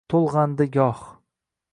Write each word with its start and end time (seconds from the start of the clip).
To’lg’andi 0.09 0.65
goh 0.75 1.03